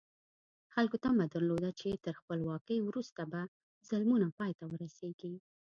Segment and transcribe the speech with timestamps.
[0.73, 3.41] خلکو تمه درلوده چې تر خپلواکۍ وروسته به
[3.89, 5.33] ظلمونه پای ته ورسېږي.